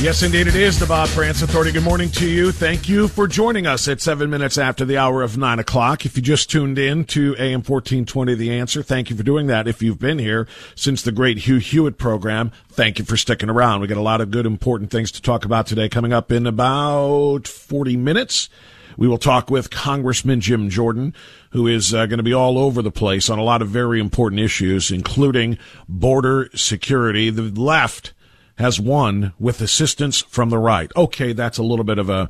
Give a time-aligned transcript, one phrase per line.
[0.00, 1.72] Yes, indeed, it is the Bob Frantz Authority.
[1.72, 2.52] Good morning to you.
[2.52, 6.06] Thank you for joining us at seven minutes after the hour of nine o'clock.
[6.06, 9.66] If you just tuned in to AM 1420, The Answer, thank you for doing that.
[9.66, 13.80] If you've been here since the great Hugh Hewitt program, thank you for sticking around.
[13.80, 16.46] We got a lot of good, important things to talk about today coming up in
[16.46, 18.48] about 40 minutes.
[18.96, 21.12] We will talk with Congressman Jim Jordan,
[21.50, 23.98] who is uh, going to be all over the place on a lot of very
[23.98, 25.58] important issues, including
[25.88, 27.30] border security.
[27.30, 28.12] The left
[28.58, 30.90] has won with assistance from the right.
[30.96, 32.28] Okay, that's a little bit of a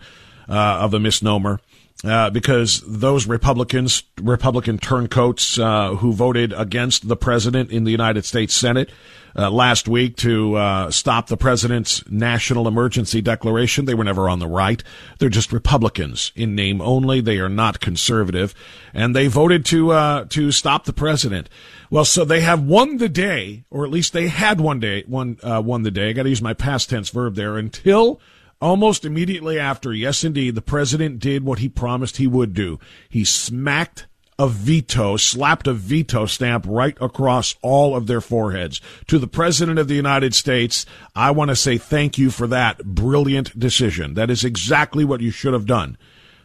[0.49, 1.61] uh, of a misnomer.
[2.05, 8.25] Uh, because those Republicans, Republican turncoats uh, who voted against the president in the United
[8.25, 8.89] States Senate
[9.37, 14.39] uh, last week to uh, stop the president's national emergency declaration, they were never on
[14.39, 14.85] the right.
[15.19, 17.21] They're just Republicans in name only.
[17.21, 18.55] They are not conservative,
[18.95, 21.49] and they voted to uh, to stop the president.
[21.91, 25.39] Well, so they have won the day, or at least they had one day, one
[25.43, 26.11] uh, won the day.
[26.11, 28.21] I got to use my past tense verb there until
[28.61, 32.81] Almost immediately after, yes, indeed, the president did what he promised he would do.
[33.09, 38.81] He smacked a veto, slapped a veto stamp right across all of their foreheads.
[39.07, 42.85] To the President of the United States, I want to say thank you for that
[42.85, 44.15] brilliant decision.
[44.15, 45.97] That is exactly what you should have done.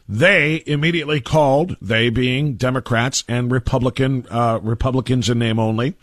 [0.07, 5.95] They immediately called, they being Democrats and Republican, uh, Republicans in name only,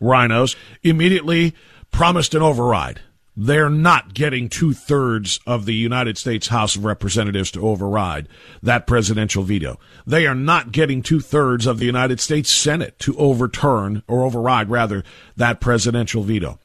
[0.00, 1.54] rhinos, immediately
[1.90, 3.00] promised an override
[3.36, 8.28] they're not getting two thirds of the United States House of Representatives to override
[8.62, 9.78] that presidential veto.
[10.06, 14.70] They are not getting two thirds of the United States Senate to overturn or override
[14.70, 15.04] rather
[15.36, 16.58] that presidential veto.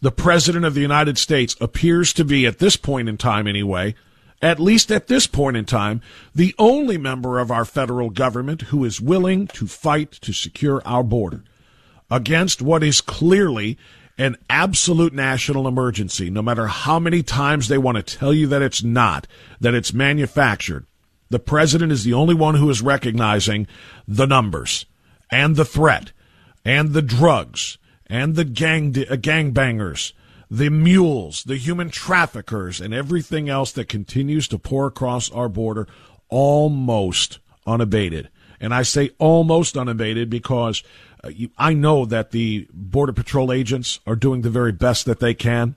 [0.00, 3.96] The President of the United States appears to be at this point in time anyway,
[4.44, 6.02] at least at this point in time,
[6.34, 11.02] the only member of our federal government who is willing to fight to secure our
[11.02, 11.42] border
[12.10, 13.78] against what is clearly
[14.18, 18.62] an absolute national emergency, no matter how many times they want to tell you that
[18.62, 19.26] it's not,
[19.60, 20.86] that it's manufactured.
[21.30, 23.66] The president is the only one who is recognizing
[24.06, 24.84] the numbers
[25.30, 26.12] and the threat
[26.64, 30.12] and the drugs and the gang uh, gangbangers,
[30.50, 35.88] the mules, the human traffickers, and everything else that continues to pour across our border
[36.28, 38.28] almost unabated.
[38.60, 40.82] And I say almost unabated because
[41.22, 45.34] uh, I know that the Border Patrol agents are doing the very best that they
[45.34, 45.76] can.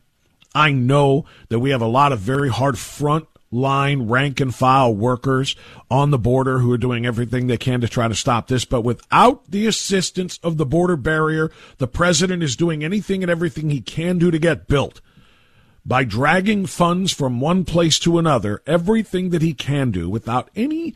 [0.53, 4.93] I know that we have a lot of very hard front line rank and file
[4.93, 5.55] workers
[5.89, 8.65] on the border who are doing everything they can to try to stop this.
[8.65, 13.69] But without the assistance of the border barrier, the president is doing anything and everything
[13.69, 15.01] he can do to get built.
[15.85, 20.95] By dragging funds from one place to another, everything that he can do without any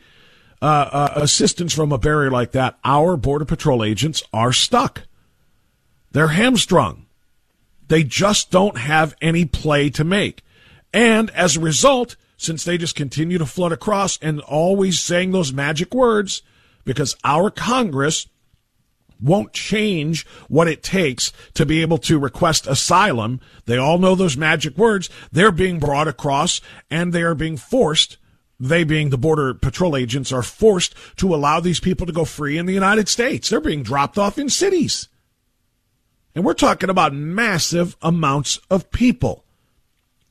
[0.60, 5.04] uh, uh, assistance from a barrier like that, our Border Patrol agents are stuck.
[6.10, 7.06] They're hamstrung.
[7.88, 10.42] They just don't have any play to make.
[10.92, 15.52] And as a result, since they just continue to flood across and always saying those
[15.52, 16.42] magic words
[16.84, 18.26] because our Congress
[19.20, 23.40] won't change what it takes to be able to request asylum.
[23.66, 25.08] They all know those magic words.
[25.30, 26.60] They're being brought across
[26.90, 28.18] and they are being forced
[28.62, 32.56] they being the border patrol agents are forced to allow these people to go free
[32.56, 33.48] in the United States.
[33.48, 35.08] They're being dropped off in cities.
[36.32, 39.44] And we're talking about massive amounts of people.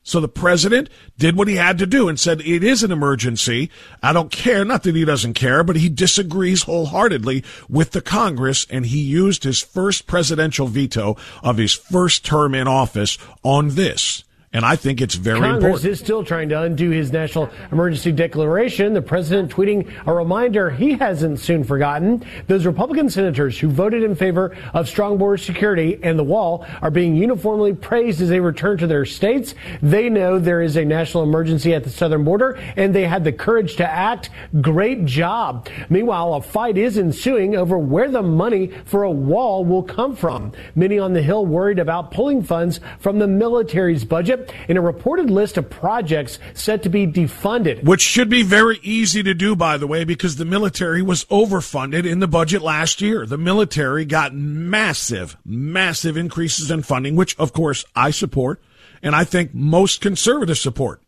[0.03, 3.69] So the president did what he had to do and said it is an emergency.
[4.01, 4.65] I don't care.
[4.65, 9.43] Not that he doesn't care, but he disagrees wholeheartedly with the Congress and he used
[9.43, 14.23] his first presidential veto of his first term in office on this.
[14.53, 15.91] And I think it's very Congress important.
[15.93, 18.93] is still trying to undo his national emergency declaration.
[18.93, 22.25] The president tweeting a reminder he hasn't soon forgotten.
[22.47, 26.91] Those Republican senators who voted in favor of strong border security and the wall are
[26.91, 29.55] being uniformly praised as they return to their states.
[29.81, 33.31] They know there is a national emergency at the southern border and they had the
[33.31, 34.31] courage to act.
[34.59, 35.69] Great job.
[35.89, 40.51] Meanwhile, a fight is ensuing over where the money for a wall will come from.
[40.75, 45.29] Many on the Hill worried about pulling funds from the military's budget in a reported
[45.29, 47.83] list of projects set to be defunded.
[47.83, 52.05] Which should be very easy to do, by the way, because the military was overfunded
[52.05, 53.25] in the budget last year.
[53.25, 58.61] The military got massive, massive increases in funding, which, of course, I support,
[59.01, 61.01] and I think most conservatives support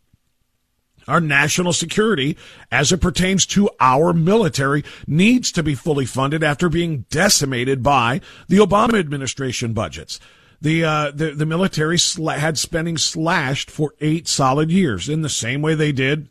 [1.08, 2.38] our national security
[2.72, 8.22] as it pertains to our military needs to be fully funded after being decimated by
[8.48, 10.20] the Obama administration budgets
[10.63, 11.98] the uh, the, the military
[12.39, 16.30] had spending slashed for eight solid years in the same way they did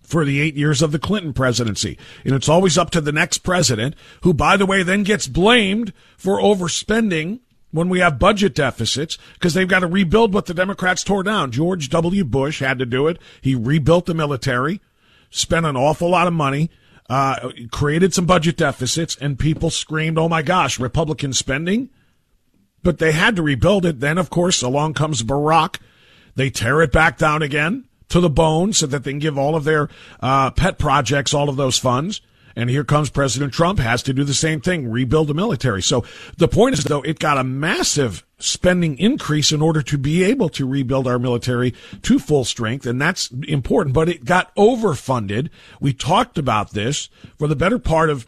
[0.00, 1.98] for the eight years of the Clinton presidency.
[2.24, 5.92] And it's always up to the next president, who, by the way, then gets blamed
[6.16, 7.40] for overspending
[7.72, 11.50] when we have budget deficits because they've got to rebuild what the Democrats tore down.
[11.50, 12.24] George W.
[12.24, 13.18] Bush had to do it.
[13.42, 14.80] He rebuilt the military,
[15.30, 16.70] spent an awful lot of money.
[17.10, 21.88] Uh, created some budget deficits and people screamed, Oh my gosh, Republican spending
[22.82, 24.00] but they had to rebuild it.
[24.00, 25.78] Then, of course, along comes Barack.
[26.34, 29.56] They tear it back down again to the bone so that they can give all
[29.56, 29.88] of their
[30.20, 32.20] uh, pet projects all of those funds.
[32.56, 35.80] And here comes President Trump has to do the same thing, rebuild the military.
[35.80, 36.04] So
[36.38, 40.48] the point is, though, it got a massive spending increase in order to be able
[40.50, 41.72] to rebuild our military
[42.02, 42.84] to full strength.
[42.84, 45.50] And that's important, but it got overfunded.
[45.80, 48.26] We talked about this for the better part of,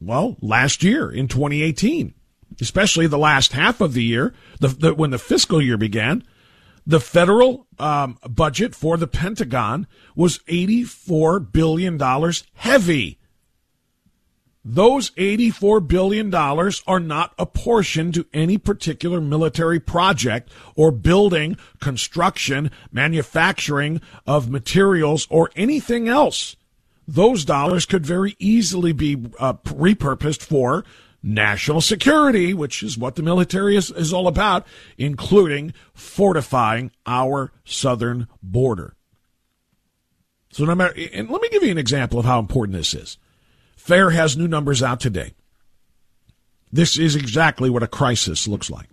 [0.00, 2.14] well, last year in 2018
[2.62, 6.24] especially the last half of the year, the, the, when the fiscal year began,
[6.86, 12.00] the federal um, budget for the Pentagon was $84 billion
[12.54, 13.18] heavy.
[14.64, 24.00] Those $84 billion are not apportioned to any particular military project or building, construction, manufacturing
[24.24, 26.54] of materials, or anything else.
[27.08, 30.84] Those dollars could very easily be uh, repurposed for
[31.22, 34.66] national security, which is what the military is, is all about,
[34.98, 38.94] including fortifying our southern border.
[40.50, 43.18] So no matter, and let me give you an example of how important this is.
[43.76, 45.34] FAIR has new numbers out today.
[46.70, 48.88] This is exactly what a crisis looks like.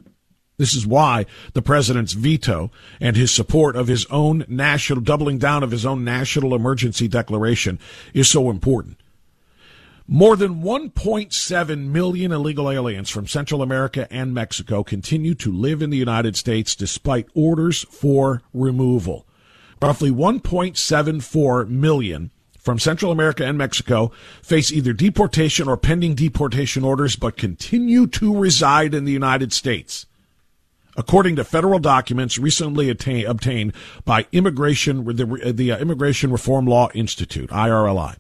[0.58, 5.64] This is why the president's veto and his support of his own national, doubling down
[5.64, 7.80] of his own national emergency declaration
[8.14, 8.98] is so important.
[10.12, 15.92] More than 1.7 million illegal aliens from Central America and Mexico continue to live in
[15.92, 19.28] the United States despite orders for removal.
[19.80, 24.12] Roughly 1.74 million from Central America and Mexico
[24.42, 30.08] face either deportation or pending deportation orders but continue to reside in the United States.
[30.98, 33.74] According to federal documents recently attain, obtained
[34.06, 38.16] by Immigration, the, the uh, Immigration Reform Law Institute, IRLI.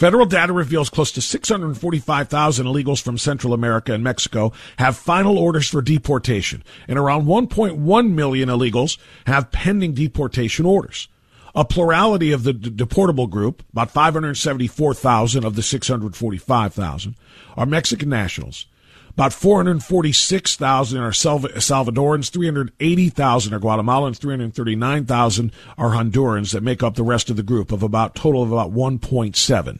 [0.00, 5.68] Federal data reveals close to 645,000 illegals from Central America and Mexico have final orders
[5.68, 11.08] for deportation, and around 1.1 million illegals have pending deportation orders.
[11.54, 17.14] A plurality of the d- deportable group, about 574,000 of the 645,000,
[17.58, 18.64] are Mexican nationals.
[19.10, 27.28] About 446,000 are Salvadorans, 380,000 are Guatemalans, 339,000 are Hondurans that make up the rest
[27.28, 29.78] of the group of about total of about 1.7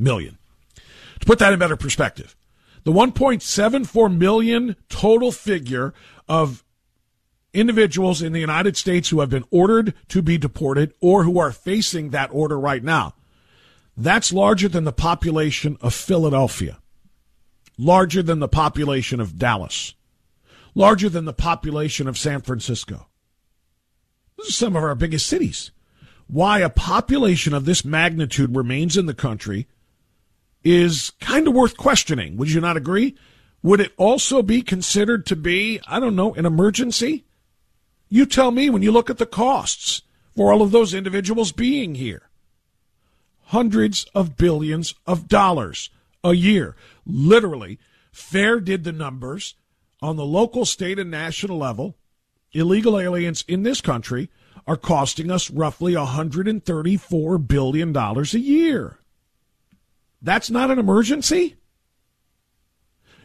[0.00, 0.38] million.
[1.20, 2.34] To put that in better perspective,
[2.84, 5.92] the 1.74 million total figure
[6.28, 6.64] of
[7.52, 11.52] individuals in the United States who have been ordered to be deported or who are
[11.52, 13.14] facing that order right now,
[13.96, 16.78] that's larger than the population of Philadelphia,
[17.76, 19.94] larger than the population of Dallas,
[20.74, 23.08] larger than the population of San Francisco.
[24.38, 25.70] These are some of our biggest cities.
[26.28, 29.66] why a population of this magnitude remains in the country
[30.62, 32.36] is kind of worth questioning.
[32.36, 33.16] Would you not agree?
[33.62, 37.24] Would it also be considered to be, I don't know, an emergency?
[38.08, 40.02] You tell me when you look at the costs
[40.36, 42.30] for all of those individuals being here.
[43.46, 45.90] Hundreds of billions of dollars
[46.24, 46.76] a year.
[47.04, 47.78] Literally,
[48.12, 49.54] FAIR did the numbers
[50.02, 51.96] on the local, state, and national level.
[52.52, 54.30] Illegal aliens in this country
[54.66, 58.99] are costing us roughly $134 billion a year.
[60.22, 61.56] That's not an emergency?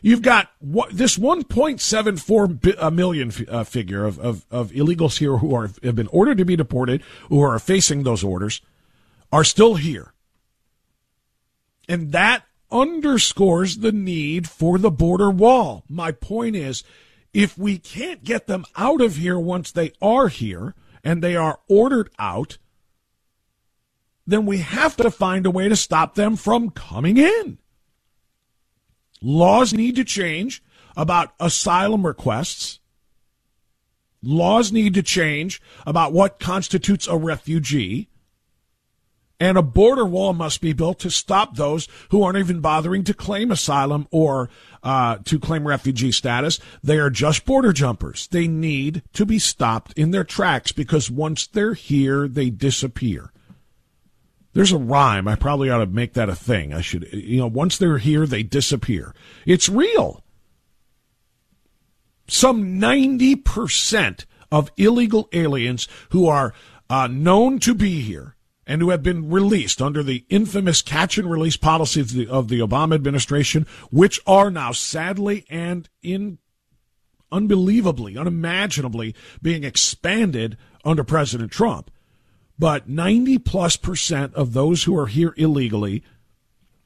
[0.02, 5.72] You've got what, this 1.74 million uh, figure of, of, of illegals here who are,
[5.84, 8.62] have been ordered to be deported, who are facing those orders,
[9.32, 10.14] are still here.
[11.90, 15.84] And that underscores the need for the border wall.
[15.90, 16.84] My point is,
[17.34, 21.60] if we can't get them out of here once they are here and they are
[21.68, 22.58] ordered out,
[24.28, 27.58] then we have to find a way to stop them from coming in.
[29.22, 30.64] Laws need to change
[30.98, 32.80] about asylum requests.
[34.22, 38.10] Laws need to change about what constitutes a refugee.
[39.40, 43.14] And a border wall must be built to stop those who aren't even bothering to
[43.14, 44.50] claim asylum or
[44.82, 46.60] uh, to claim refugee status.
[46.82, 48.28] They are just border jumpers.
[48.28, 53.32] They need to be stopped in their tracks because once they're here, they disappear.
[54.56, 55.28] There's a rhyme.
[55.28, 56.74] I probably ought to make that a thing.
[56.74, 59.14] I should, you know, once they're here, they disappear.
[59.46, 60.24] It's real.
[62.30, 66.54] Some 90% of illegal aliens who are
[66.90, 71.30] uh, known to be here and who have been released under the infamous catch and
[71.30, 76.38] release policies of the, of the Obama administration, which are now sadly and in
[77.30, 81.92] unbelievably, unimaginably being expanded under President Trump
[82.58, 86.04] but 90 plus percent of those who are here illegally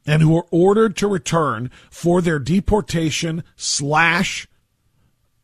[0.06, 4.48] and who are ordered to return for their deportation slash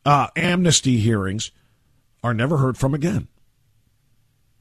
[0.04, 1.50] uh, amnesty hearings
[2.22, 3.28] are never heard from again.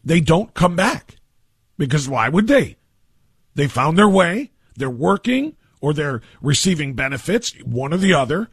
[0.04, 1.16] They don't come back
[1.78, 2.78] because why would they?
[3.56, 8.50] They found their way, they're working, or they're receiving benefits, one or the other,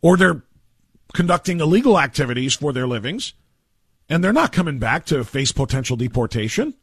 [0.00, 0.42] or they're
[1.12, 3.34] conducting illegal activities for their livings
[4.10, 6.74] and they're not coming back to face potential deportation.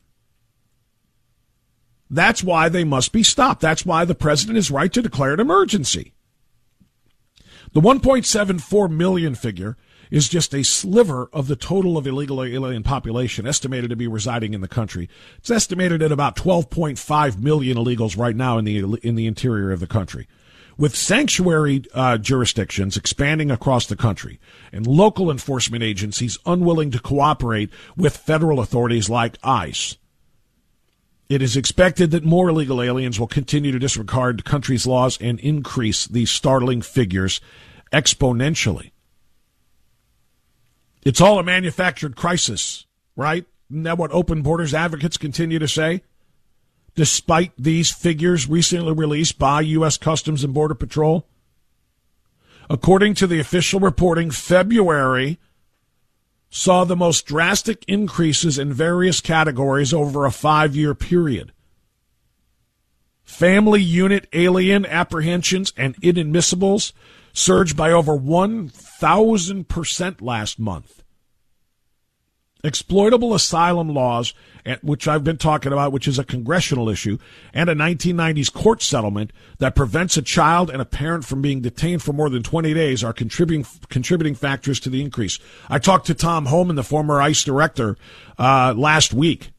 [2.10, 3.60] That's why they must be stopped.
[3.60, 6.13] That's why the president is right to declare an emergency.
[7.74, 9.75] The 1.74 million figure
[10.10, 14.53] is just a sliver of the total of illegal alien population estimated to be residing
[14.53, 15.10] in the country.
[15.39, 19.81] It's estimated at about 12.5 million illegals right now in the in the interior of
[19.81, 20.29] the country
[20.77, 24.39] with sanctuary uh, jurisdictions expanding across the country
[24.72, 29.98] and local enforcement agencies unwilling to cooperate with federal authorities like ICE.
[31.29, 35.39] It is expected that more illegal aliens will continue to disregard the country's laws and
[35.41, 37.41] increase these startling figures
[37.91, 38.91] exponentially.
[41.03, 43.46] It's all a manufactured crisis, right?
[43.69, 46.01] Isn't that what open borders advocates continue to say?
[46.98, 49.96] Despite these figures recently released by U.S.
[49.98, 51.25] Customs and Border Patrol?
[52.70, 55.39] According to the official reporting, February
[56.50, 61.51] saw the most drastic increases in various categories over a five year period.
[63.24, 66.94] Family unit alien apprehensions and inadmissibles
[67.32, 71.04] surged by over 1,000% last month.
[72.63, 74.33] Exploitable asylum laws
[74.81, 77.17] which I've been talking about, which is a congressional issue,
[77.53, 82.03] and a 1990s court settlement that prevents a child and a parent from being detained
[82.03, 85.39] for more than 20 days are contributing contributing factors to the increase.
[85.69, 87.97] I talked to Tom Homan, the former ICE director,
[88.37, 89.51] uh, last week.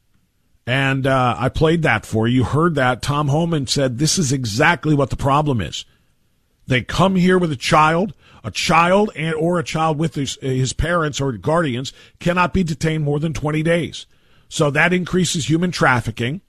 [0.67, 2.39] And uh, I played that for you.
[2.39, 3.01] You heard that.
[3.01, 5.87] Tom Homan said this is exactly what the problem is.
[6.69, 8.15] They come here with a child.
[8.45, 13.05] A child and or a child with his, his parents or guardians cannot be detained
[13.05, 14.07] more than 20 days.
[14.49, 16.41] So that increases human trafficking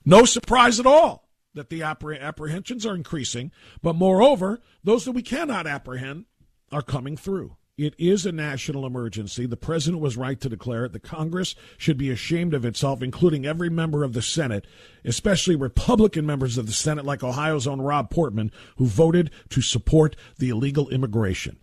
[0.04, 3.50] No surprise at all that the apprehensions are increasing,
[3.82, 6.26] but moreover, those that we cannot apprehend
[6.70, 7.56] are coming through.
[7.78, 9.46] It is a national emergency.
[9.46, 10.92] The president was right to declare it.
[10.92, 14.66] The Congress should be ashamed of itself, including every member of the Senate,
[15.04, 20.16] especially Republican members of the Senate, like Ohio's own Rob Portman, who voted to support
[20.38, 21.56] the illegal immigration,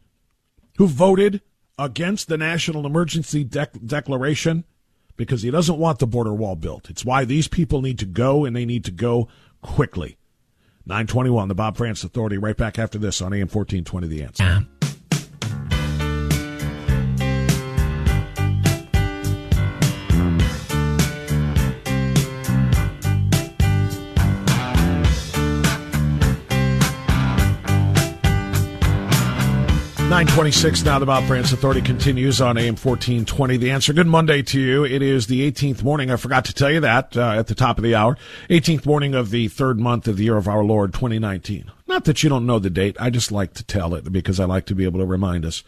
[0.77, 1.41] who voted
[1.77, 4.63] against the national emergency declaration
[5.17, 6.89] because he doesn't want the border wall built.
[6.89, 9.27] It's why these people need to go, and they need to go
[9.61, 10.17] quickly.
[10.85, 14.67] 921, the Bob Frantz Authority, right back after this on AM 1420, The Answer.
[30.15, 33.57] 926 now the Bob Frantz Authority continues on AM 1420.
[33.57, 33.91] The answer.
[33.91, 34.85] Good Monday to you.
[34.85, 36.09] It is the 18th morning.
[36.09, 38.17] I forgot to tell you that uh, at the top of the hour.
[38.49, 41.69] 18th morning of the third month of the year of our Lord 2019.
[41.85, 42.95] Not that you don't know the date.
[42.97, 45.65] I just like to tell it because I like to be able to remind us.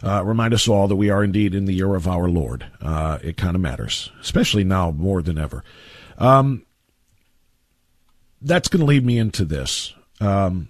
[0.00, 2.66] Uh, remind us all that we are indeed in the year of our Lord.
[2.80, 5.64] Uh, it kind of matters, especially now more than ever.
[6.18, 6.64] Um,
[8.40, 9.92] that's going to lead me into this.
[10.20, 10.68] Um,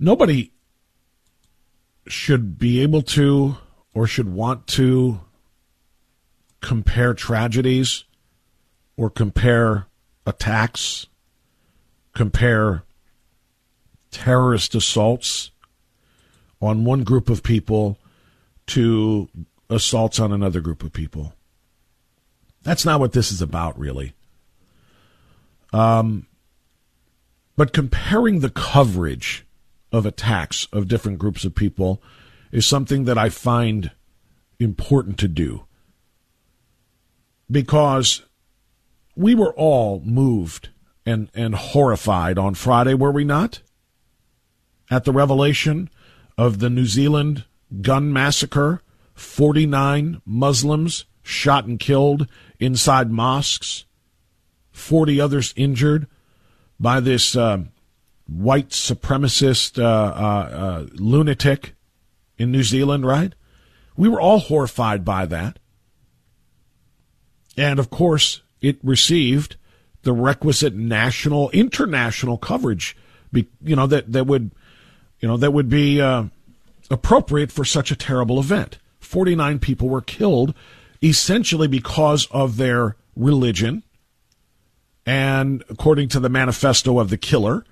[0.00, 0.52] nobody
[2.10, 3.56] should be able to
[3.94, 5.20] or should want to
[6.60, 8.04] compare tragedies
[8.96, 9.86] or compare
[10.26, 11.06] attacks,
[12.14, 12.82] compare
[14.10, 15.50] terrorist assaults
[16.60, 17.98] on one group of people
[18.66, 19.28] to
[19.70, 21.32] assaults on another group of people.
[22.62, 24.14] That's not what this is about, really.
[25.72, 26.26] Um,
[27.56, 29.44] but comparing the coverage
[29.92, 32.02] of attacks of different groups of people
[32.52, 33.90] is something that I find
[34.58, 35.64] important to do.
[37.50, 38.22] Because
[39.16, 40.70] we were all moved
[41.06, 43.60] and, and horrified on Friday, were we not?
[44.90, 45.90] At the revelation
[46.36, 47.44] of the New Zealand
[47.80, 48.82] gun massacre,
[49.14, 52.26] 49 Muslims shot and killed
[52.58, 53.84] inside mosques,
[54.70, 56.06] 40 others injured
[56.78, 57.64] by this uh,
[58.28, 61.74] white supremacist uh, uh, uh, lunatic
[62.36, 63.34] in New Zealand, right?
[63.96, 65.58] We were all horrified by that.
[67.56, 69.56] And of course, it received
[70.02, 72.96] the requisite national, international coverage,
[73.32, 74.52] you know, that, that would,
[75.20, 76.24] you know, that would be uh,
[76.90, 78.78] appropriate for such a terrible event.
[79.00, 80.54] 49 people were killed
[81.02, 83.82] essentially because of their religion.
[85.04, 87.64] And according to the manifesto of the killer,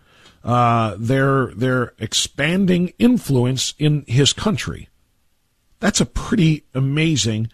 [0.47, 4.89] uh, their expanding influence in his country.
[5.81, 7.51] That's a pretty amazing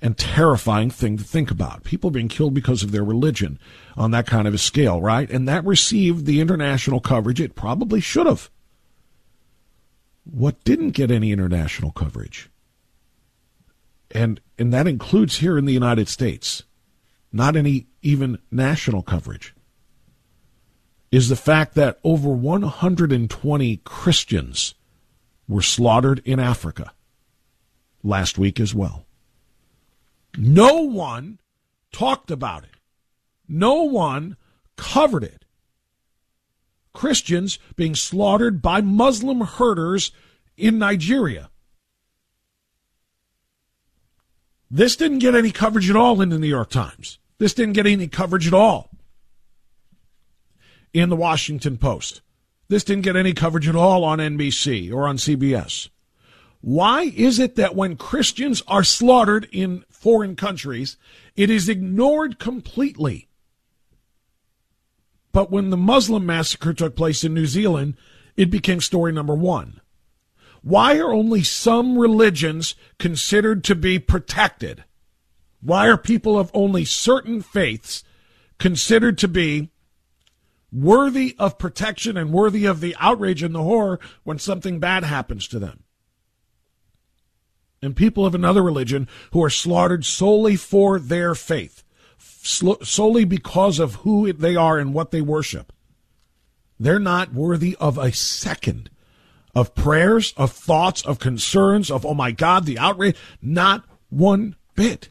[0.00, 1.82] and terrifying thing to think about.
[1.82, 3.58] People being killed because of their religion
[3.96, 5.28] on that kind of a scale, right?
[5.28, 8.48] And that received the international coverage it probably should have.
[10.22, 12.48] What didn't get any international coverage?
[14.12, 16.62] And and that includes here in the United States.
[17.32, 19.55] Not any even national coverage
[21.10, 24.74] is the fact that over 120 Christians
[25.48, 26.92] were slaughtered in Africa
[28.02, 29.06] last week as well.
[30.36, 31.38] No one
[31.92, 32.70] talked about it.
[33.48, 34.36] No one
[34.76, 35.44] covered it.
[36.92, 40.12] Christians being slaughtered by Muslim herders
[40.56, 41.50] in Nigeria.
[44.70, 47.18] This didn't get any coverage at all in the New York Times.
[47.38, 48.90] This didn't get any coverage at all
[50.96, 52.22] in the Washington Post.
[52.68, 55.90] This didn't get any coverage at all on NBC or on CBS.
[56.62, 60.96] Why is it that when Christians are slaughtered in foreign countries,
[61.36, 63.28] it is ignored completely?
[65.32, 67.94] But when the Muslim massacre took place in New Zealand,
[68.34, 69.82] it became story number one.
[70.62, 74.82] Why are only some religions considered to be protected?
[75.60, 78.02] Why are people of only certain faiths
[78.58, 79.70] considered to be
[80.76, 85.48] worthy of protection and worthy of the outrage and the horror when something bad happens
[85.48, 85.82] to them.
[87.80, 91.82] And people of another religion who are slaughtered solely for their faith,
[92.18, 95.72] solely because of who they are and what they worship.
[96.78, 98.90] They're not worthy of a second
[99.54, 103.16] of prayers, of thoughts, of concerns, of, oh my God, the outrage.
[103.40, 105.08] Not one bit.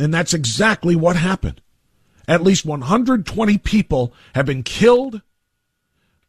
[0.00, 1.60] And that's exactly what happened.
[2.26, 5.20] At least 120 people have been killed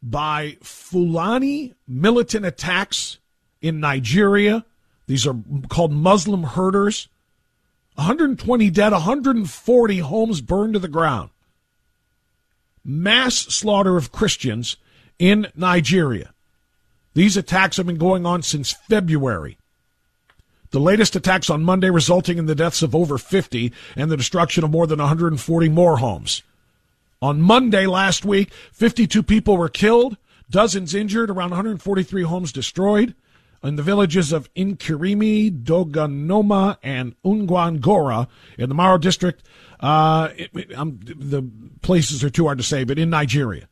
[0.02, 3.18] by Fulani militant attacks
[3.60, 4.64] in Nigeria.
[5.06, 5.36] These are
[5.68, 7.08] called Muslim herders.
[7.94, 11.30] 120 dead, 140 homes burned to the ground.
[12.84, 14.76] Mass slaughter of Christians
[15.18, 16.32] in Nigeria.
[17.14, 19.56] These attacks have been going on since February.
[20.70, 24.64] The latest attacks on Monday resulting in the deaths of over 50 and the destruction
[24.64, 26.42] of more than 140 more homes.
[27.22, 30.16] On Monday last week, 52 people were killed,
[30.50, 33.14] dozens injured, around 143 homes destroyed
[33.62, 39.42] in the villages of Inkirimi, Dogonoma, and Ungwangora in the Maro district.
[39.80, 41.48] Uh, it, it, the
[41.82, 43.68] places are too hard to say, but in Nigeria.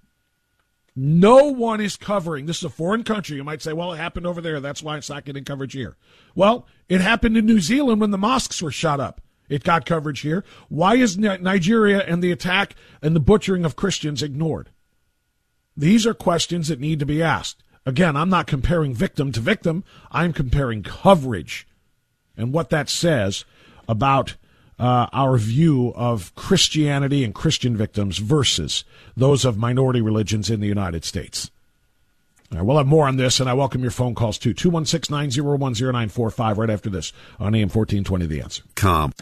[0.96, 2.46] No one is covering.
[2.46, 3.36] This is a foreign country.
[3.36, 4.60] You might say, well, it happened over there.
[4.60, 5.96] That's why it's not getting coverage here.
[6.34, 9.20] Well, it happened in New Zealand when the mosques were shot up.
[9.48, 10.44] It got coverage here.
[10.68, 14.70] Why is Nigeria and the attack and the butchering of Christians ignored?
[15.76, 17.62] These are questions that need to be asked.
[17.84, 19.84] Again, I'm not comparing victim to victim.
[20.10, 21.66] I'm comparing coverage
[22.36, 23.44] and what that says
[23.88, 24.36] about
[24.84, 28.84] uh, our view of Christianity and Christian victims versus
[29.16, 31.50] those of minority religions in the United States.
[32.52, 34.52] All right, we'll have more on this, and I welcome your phone calls too.
[34.52, 38.62] 216 901 0945 right after this on AM 1420 The Answer.
[38.74, 39.14] Com.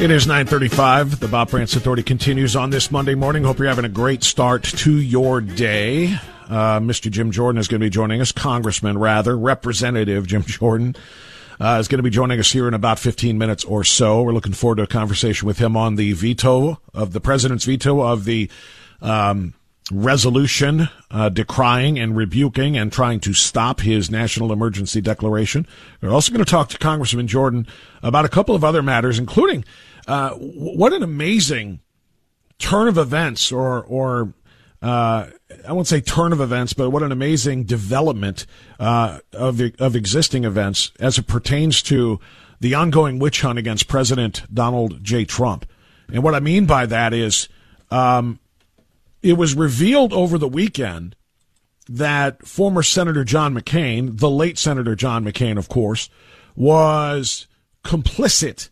[0.00, 1.18] It is 935.
[1.18, 3.42] The Bob Frantz Authority continues on this Monday morning.
[3.42, 6.14] Hope you're having a great start to your day.
[6.48, 7.10] Uh, Mr.
[7.10, 10.94] Jim Jordan is going to be joining us, Congressman, rather, Representative Jim Jordan.
[11.60, 14.22] Uh, is going to be joining us here in about 15 minutes or so.
[14.22, 18.00] We're looking forward to a conversation with him on the veto of the president's veto
[18.00, 18.48] of the
[19.02, 19.54] um,
[19.90, 25.66] resolution uh, decrying and rebuking and trying to stop his national emergency declaration.
[26.00, 27.66] We're also going to talk to Congressman Jordan
[28.02, 29.64] about a couple of other matters, including
[30.06, 31.80] uh, what an amazing
[32.58, 34.34] turn of events, or or
[34.82, 35.26] uh,
[35.66, 38.46] I won't say turn of events, but what an amazing development
[38.78, 42.20] uh, of of existing events as it pertains to
[42.60, 45.24] the ongoing witch hunt against President Donald J.
[45.24, 45.66] Trump.
[46.12, 47.48] And what I mean by that is,
[47.90, 48.40] um,
[49.22, 51.16] it was revealed over the weekend
[51.88, 56.10] that former Senator John McCain, the late Senator John McCain, of course,
[56.54, 57.46] was
[57.84, 58.68] complicit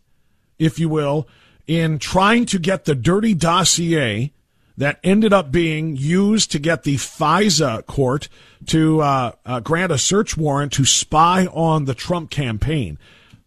[0.59, 1.27] if you will,
[1.65, 4.31] in trying to get the dirty dossier
[4.77, 8.29] that ended up being used to get the FISA court
[8.67, 12.97] to uh, uh, grant a search warrant to spy on the Trump campaign.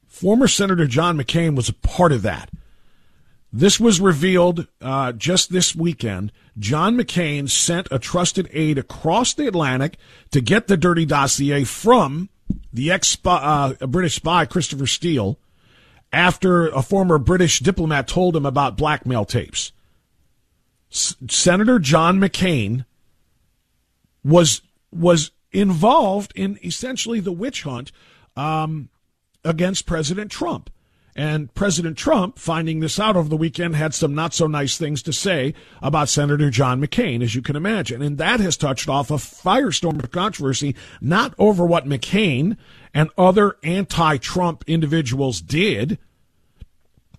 [0.08, 2.50] Former Senator John McCain was a part of that.
[3.52, 6.30] This was revealed uh, just this weekend.
[6.58, 9.96] John McCain sent a trusted aide across the Atlantic
[10.30, 12.28] to get the dirty dossier from
[12.72, 15.38] the ex uh, British spy Christopher Steele
[16.12, 19.72] after a former British diplomat told him about blackmail tapes.
[20.92, 22.84] S- Senator John McCain
[24.24, 27.90] was was involved in essentially the witch hunt
[28.36, 28.88] um,
[29.44, 30.70] against President Trump.
[31.16, 35.02] And President Trump, finding this out over the weekend, had some not so nice things
[35.02, 38.00] to say about Senator John McCain, as you can imagine.
[38.00, 42.56] And that has touched off a firestorm of controversy, not over what McCain
[42.94, 45.98] and other anti Trump individuals did,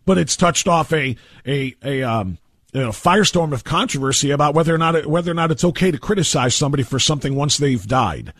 [0.06, 2.38] but it's touched off a, a, a, um,
[2.74, 6.56] firestorm of controversy about whether or not it, whether or not it's okay to criticize
[6.56, 8.34] somebody for something once they've died.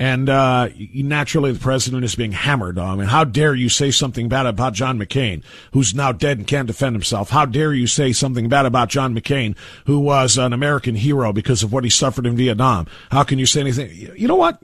[0.00, 3.00] And uh, naturally, the president is being hammered on.
[3.00, 6.66] And how dare you say something bad about John McCain, who's now dead and can't
[6.66, 7.28] defend himself?
[7.28, 11.62] How dare you say something bad about John McCain, who was an American hero because
[11.62, 12.86] of what he suffered in Vietnam?
[13.10, 13.90] How can you say anything?
[14.16, 14.62] You know what?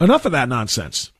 [0.00, 1.12] Enough of that nonsense.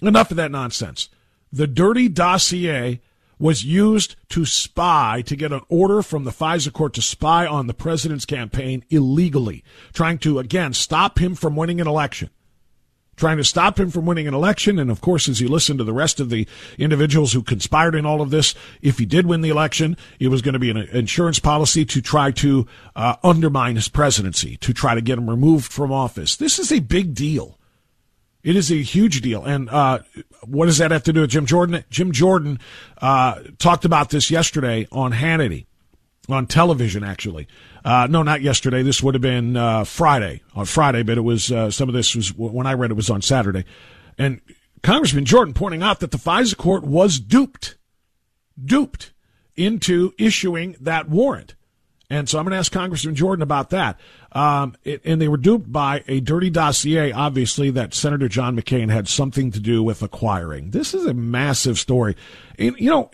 [0.00, 1.08] Enough of that nonsense.
[1.52, 3.00] The dirty dossier
[3.40, 7.66] was used to spy, to get an order from the FISA court to spy on
[7.66, 12.30] the president's campaign illegally, trying to, again, stop him from winning an election
[13.20, 14.78] trying to stop him from winning an election.
[14.78, 18.04] And of course, as you listen to the rest of the individuals who conspired in
[18.04, 20.78] all of this, if he did win the election, it was going to be an
[20.78, 25.72] insurance policy to try to uh, undermine his presidency, to try to get him removed
[25.72, 26.34] from office.
[26.34, 27.58] This is a big deal.
[28.42, 29.44] It is a huge deal.
[29.44, 30.00] And uh,
[30.44, 31.84] what does that have to do with Jim Jordan?
[31.90, 32.58] Jim Jordan
[33.02, 35.66] uh, talked about this yesterday on Hannity,
[36.28, 37.48] on television, actually.
[37.84, 38.82] Uh, no, not yesterday.
[38.82, 42.14] This would have been uh, Friday, on Friday, but it was uh, some of this
[42.14, 43.64] was when I read it was on Saturday.
[44.18, 44.40] And
[44.82, 47.76] Congressman Jordan pointing out that the FISA court was duped,
[48.62, 49.12] duped
[49.56, 51.54] into issuing that warrant.
[52.12, 53.98] And so I'm going to ask Congressman Jordan about that.
[54.32, 58.90] Um, it, and they were duped by a dirty dossier, obviously, that Senator John McCain
[58.90, 60.70] had something to do with acquiring.
[60.70, 62.16] This is a massive story.
[62.58, 63.10] And, you know,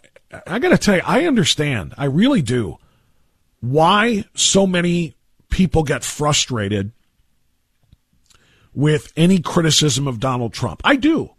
[0.46, 1.94] I got to tell you, I understand.
[1.98, 2.78] I really do.
[3.60, 5.16] Why so many
[5.50, 6.92] people get frustrated
[8.76, 10.82] with any criticism of Donald Trump.
[10.84, 11.30] I do.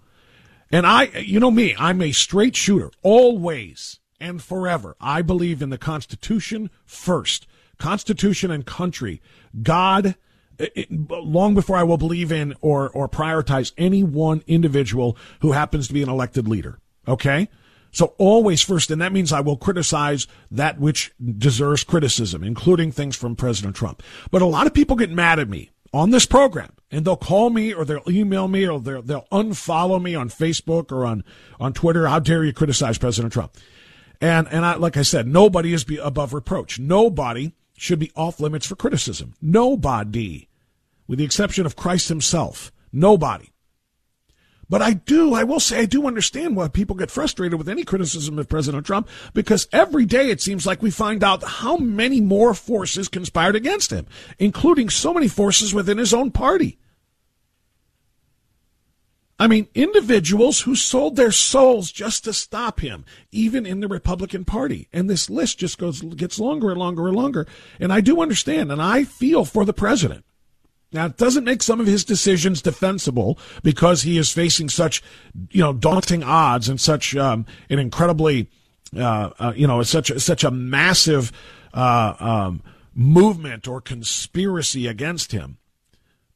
[0.71, 4.95] And I, you know me, I'm a straight shooter, always and forever.
[4.99, 7.45] I believe in the Constitution first.
[7.77, 9.21] Constitution and country.
[9.61, 10.15] God,
[10.57, 15.87] it, long before I will believe in or, or prioritize any one individual who happens
[15.87, 16.79] to be an elected leader.
[17.07, 17.47] Okay?
[17.91, 23.15] So always first, and that means I will criticize that which deserves criticism, including things
[23.15, 24.03] from President Trump.
[24.31, 27.49] But a lot of people get mad at me on this program and they'll call
[27.49, 31.23] me or they'll email me or they'll, they'll unfollow me on Facebook or on,
[31.59, 32.07] on Twitter.
[32.07, 33.55] How dare you criticize President Trump?
[34.21, 36.79] And, and I, like I said, nobody is above reproach.
[36.79, 39.35] Nobody should be off limits for criticism.
[39.41, 40.49] Nobody,
[41.07, 42.71] with the exception of Christ himself.
[42.91, 43.51] Nobody.
[44.69, 47.85] But I do, I will say, I do understand why people get frustrated with any
[47.85, 52.19] criticism of President Trump because every day it seems like we find out how many
[52.19, 54.05] more forces conspired against him,
[54.39, 56.77] including so many forces within his own party.
[59.39, 64.45] I mean, individuals who sold their souls just to stop him, even in the Republican
[64.45, 64.89] Party.
[64.91, 67.47] And this list just goes, gets longer and longer and longer.
[67.79, 70.25] And I do understand, and I feel for the president.
[70.91, 75.03] Now, it doesn't make some of his decisions defensible because he is facing such,
[75.51, 78.49] you know, daunting odds and such um, an incredibly,
[78.95, 81.31] uh, uh, you know, such such a massive
[81.73, 85.57] uh, um, movement or conspiracy against him.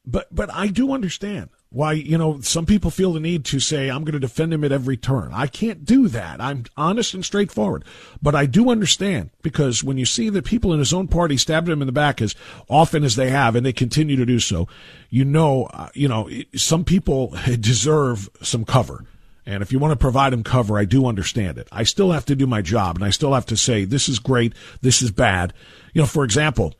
[0.04, 3.88] But but I do understand why you know some people feel the need to say
[3.88, 5.30] i'm going to defend him at every turn.
[5.32, 6.40] I can't do that.
[6.40, 7.84] I'm honest and straightforward.
[8.20, 11.68] But i do understand because when you see that people in his own party stabbed
[11.68, 12.34] him in the back as
[12.68, 14.68] often as they have and they continue to do so
[15.08, 19.04] you know uh, you know some people deserve some cover.
[19.44, 21.68] And if you want to provide him cover i do understand it.
[21.72, 24.18] I still have to do my job and i still have to say this is
[24.18, 24.52] great.
[24.82, 25.54] This is bad.
[25.94, 26.74] You know for example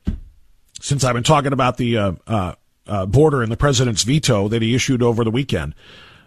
[0.80, 2.54] since I've been talking about the uh, uh,
[2.92, 5.74] uh, border and the president's veto that he issued over the weekend,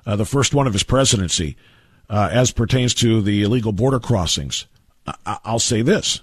[0.08, 1.56] uh, the first one of his presidency,
[2.10, 4.66] uh, as pertains to the illegal border crossings.
[5.06, 6.22] I- I'll say this: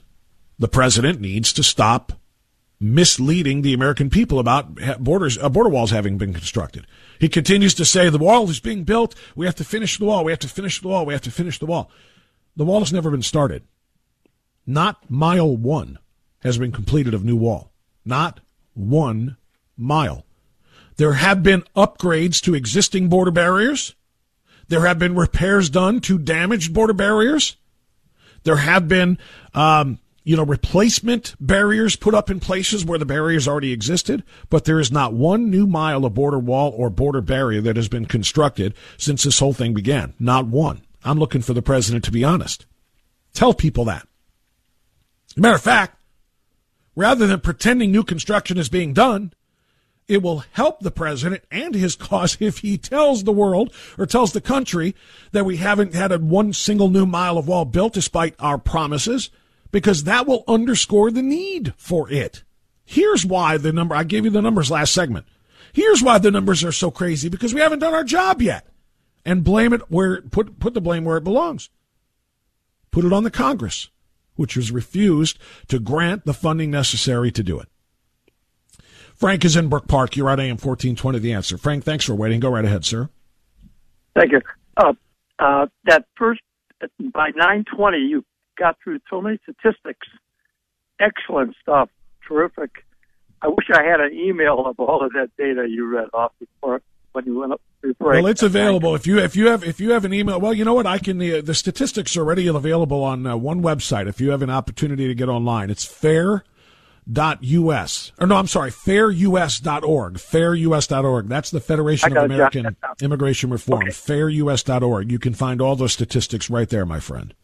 [0.59, 2.13] the president needs to stop
[2.81, 6.85] misleading the American people about borders, uh, border walls having been constructed.
[7.21, 9.15] He continues to say the wall is being built.
[9.37, 10.25] We have to finish the wall.
[10.25, 11.07] We have to finish the wall.
[11.07, 11.89] We have to finish the wall.
[12.57, 13.63] The wall has never been started.
[14.67, 15.99] Not mile one
[16.41, 17.71] has been completed of new wall.
[18.05, 18.41] Not
[18.75, 19.37] one
[19.77, 20.25] mile.
[20.97, 23.95] There have been upgrades to existing border barriers.
[24.69, 27.57] There have been repairs done to damaged border barriers.
[28.45, 29.19] There have been,
[29.55, 34.65] um, you know, replacement barriers put up in places where the barriers already existed, but
[34.65, 38.07] there is not one new mile of border wall or border barrier that has been
[38.07, 40.15] constructed since this whole thing began.
[40.19, 40.83] Not one.
[41.05, 42.67] I'm looking for the president to be honest.
[43.35, 44.07] Tell people that.
[45.37, 45.99] Matter of fact,
[46.95, 49.33] rather than pretending new construction is being done,
[50.13, 54.33] it will help the president and his cause if he tells the world or tells
[54.33, 54.95] the country
[55.31, 59.31] that we haven't had a one single new mile of wall built despite our promises,
[59.71, 62.43] because that will underscore the need for it.
[62.85, 65.25] Here's why the number, I gave you the numbers last segment.
[65.73, 68.67] Here's why the numbers are so crazy because we haven't done our job yet.
[69.25, 71.71] And blame it where, put, put the blame where it belongs.
[72.91, 73.89] Put it on the Congress,
[74.35, 77.69] which has refused to grant the funding necessary to do it.
[79.23, 80.17] Frank is in Brook Park.
[80.17, 81.57] You're on AM 1420, The Answer.
[81.57, 82.41] Frank, thanks for waiting.
[82.41, 83.09] Go right ahead, sir.
[84.17, 84.41] Thank you.
[84.77, 84.95] Uh,
[85.39, 86.41] uh, that first,
[86.99, 88.25] by 920, you
[88.59, 90.09] got through so many statistics.
[90.99, 91.89] Excellent stuff.
[92.27, 92.71] Terrific.
[93.41, 96.83] I wish I had an email of all of that data you read off before
[97.13, 97.61] when you went up.
[98.01, 100.41] Well, it's available if you if you have if you have an email.
[100.41, 100.87] Well, you know what?
[100.87, 104.09] I can the the statistics are already available on uh, one website.
[104.09, 106.45] If you have an opportunity to get online, it's fair
[107.09, 113.83] us or no i'm sorry fairus.org fairus.org that's the federation of american immigration reform.
[113.83, 113.91] Okay.
[113.91, 117.35] fairus.org you can find all those statistics right there my friend.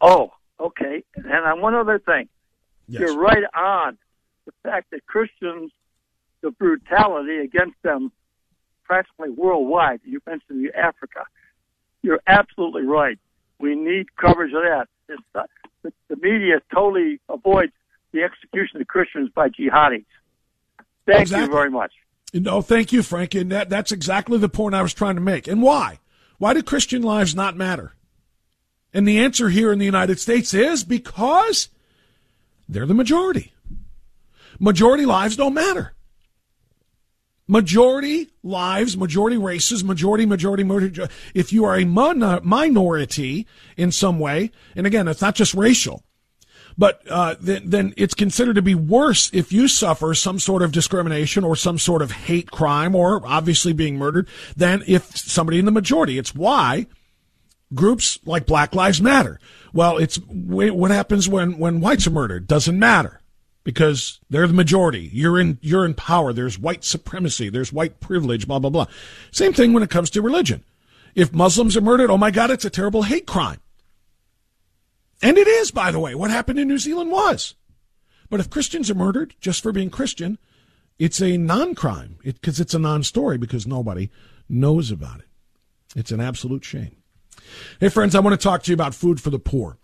[0.00, 1.02] Oh okay.
[1.16, 2.28] And one other thing.
[2.86, 3.00] Yes.
[3.00, 3.96] you're right on.
[4.46, 5.72] The fact that christians
[6.42, 8.12] the brutality against them
[8.84, 11.24] practically worldwide you mentioned africa.
[12.02, 13.18] You're absolutely right.
[13.58, 14.88] We need coverage of that.
[15.34, 15.42] Uh,
[15.82, 17.72] the, the media totally avoids
[18.12, 20.04] the execution of Christians by jihadis.
[21.06, 21.46] Thank exactly.
[21.46, 21.92] you very much.
[22.32, 23.34] No, thank you, Frank.
[23.34, 25.48] And that, that's exactly the point I was trying to make.
[25.48, 25.98] And why?
[26.38, 27.94] Why do Christian lives not matter?
[28.92, 31.68] And the answer here in the United States is because
[32.68, 33.52] they're the majority.
[34.58, 35.94] Majority lives don't matter.
[37.46, 41.12] Majority lives, majority races, majority, majority, majority.
[41.34, 43.46] If you are a minority
[43.76, 46.04] in some way, and again, it's not just racial,
[46.80, 50.72] but uh, then, then it's considered to be worse if you suffer some sort of
[50.72, 55.66] discrimination or some sort of hate crime or obviously being murdered than if somebody in
[55.66, 56.16] the majority.
[56.16, 56.86] It's why
[57.74, 59.38] groups like Black Lives Matter.
[59.74, 63.20] Well, it's what happens when, when whites are murdered doesn't matter
[63.62, 65.10] because they're the majority.
[65.12, 66.32] You're in, you're in power.
[66.32, 67.50] There's white supremacy.
[67.50, 68.86] There's white privilege, blah, blah, blah.
[69.32, 70.64] Same thing when it comes to religion.
[71.14, 73.60] If Muslims are murdered, oh my God, it's a terrible hate crime.
[75.22, 76.14] And it is, by the way.
[76.14, 77.54] What happened in New Zealand was.
[78.28, 80.38] But if Christians are murdered just for being Christian,
[80.98, 84.10] it's a non crime because it, it's a non story because nobody
[84.48, 85.26] knows about it.
[85.96, 86.96] It's an absolute shame.
[87.80, 89.78] Hey, friends, I want to talk to you about food for the poor.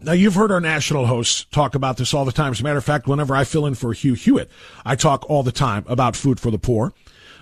[0.00, 2.52] Now, you've heard our national hosts talk about this all the time.
[2.52, 4.50] As a matter of fact, whenever I fill in for Hugh Hewitt,
[4.84, 6.92] I talk all the time about food for the poor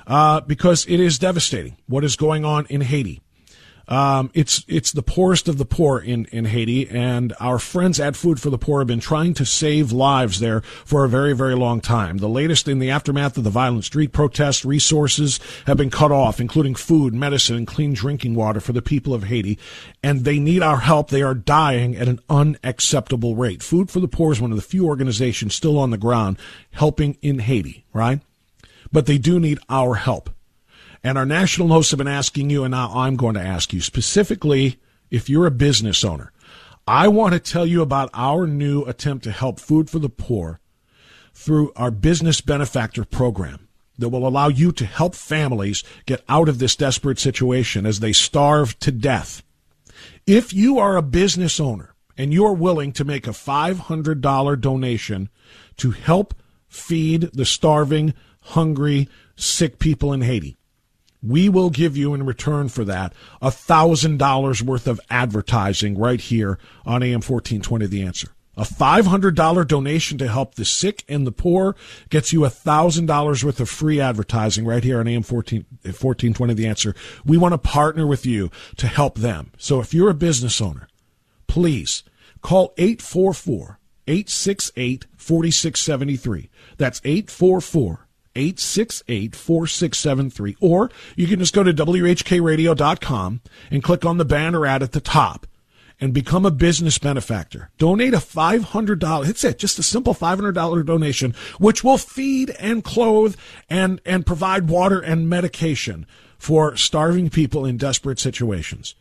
[0.07, 3.21] uh, because it is devastating what is going on in Haiti.
[3.89, 8.17] Um, it's it's the poorest of the poor in, in Haiti, and our friends at
[8.17, 11.55] Food for the Poor have been trying to save lives there for a very very
[11.55, 12.19] long time.
[12.19, 16.41] The latest in the aftermath of the violent street protests, resources have been cut off,
[16.41, 19.57] including food, medicine, and clean drinking water for the people of Haiti,
[20.03, 21.11] and they need our help.
[21.11, 23.63] They are dying at an unacceptable rate.
[23.63, 26.39] Food for the Poor is one of the few organizations still on the ground
[26.73, 28.21] helping in Haiti, right?
[28.91, 30.31] But they do need our help.
[31.07, 33.81] And our national hosts have been asking you, and now I'm going to ask you
[33.81, 36.33] specifically if you're a business owner.
[36.85, 40.59] I want to tell you about our new attempt to help Food for the Poor
[41.33, 46.59] through our business benefactor program that will allow you to help families get out of
[46.59, 49.45] this desperate situation as they starve to death.
[50.27, 55.29] If you are a business owner and you're willing to make a $500 donation
[55.77, 56.35] to help
[56.69, 60.57] feed the starving, hungry, sick people in Haiti,
[61.27, 63.13] we will give you in return for that
[63.43, 68.29] a thousand dollars worth of advertising right here on AM 1420 The Answer.
[68.59, 71.77] A $500 donation to help the sick and the poor
[72.09, 76.55] gets you a $1,000 worth of free advertising right here on AM 14, uh, 1420
[76.55, 76.95] The Answer.
[77.27, 79.53] We want to partner with you to help them.
[79.59, 80.89] So if you're a business owner,
[81.47, 82.03] please
[82.41, 86.49] call 844 868 4673.
[86.79, 88.06] That's 844
[88.37, 90.57] 868 4673.
[90.61, 95.01] Or you can just go to WHKRadio.com and click on the banner ad at the
[95.01, 95.47] top
[96.01, 97.71] and become a business benefactor.
[97.79, 99.29] Donate a $500.
[99.29, 99.59] It's it.
[99.59, 103.37] Just a simple $500 donation, which will feed and clothe
[103.71, 106.07] and, and provide water and medication
[106.39, 108.95] for starving people in desperate situations.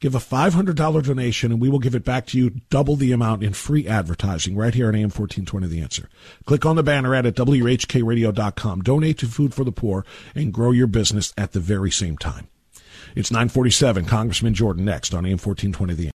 [0.00, 3.42] Give a $500 donation and we will give it back to you double the amount
[3.42, 6.08] in free advertising right here on AM 1420 The Answer.
[6.46, 8.80] Click on the banner ad at WHKRadio.com.
[8.80, 12.48] Donate to Food for the Poor and grow your business at the very same time.
[13.14, 14.06] It's 947.
[14.06, 16.19] Congressman Jordan next on AM 1420 The Answer.